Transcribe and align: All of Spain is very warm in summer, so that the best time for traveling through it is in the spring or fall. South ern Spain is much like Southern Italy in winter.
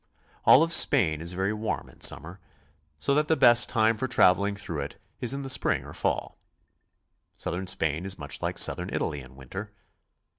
All 0.45 0.63
of 0.63 0.73
Spain 0.73 1.21
is 1.21 1.33
very 1.33 1.53
warm 1.53 1.87
in 1.87 2.01
summer, 2.01 2.39
so 2.97 3.13
that 3.13 3.27
the 3.27 3.35
best 3.35 3.69
time 3.69 3.97
for 3.97 4.07
traveling 4.07 4.55
through 4.55 4.81
it 4.81 4.97
is 5.19 5.31
in 5.31 5.43
the 5.43 5.47
spring 5.51 5.83
or 5.85 5.93
fall. 5.93 6.39
South 7.37 7.53
ern 7.53 7.67
Spain 7.67 8.03
is 8.03 8.17
much 8.17 8.41
like 8.41 8.57
Southern 8.57 8.89
Italy 8.91 9.21
in 9.21 9.35
winter. 9.35 9.71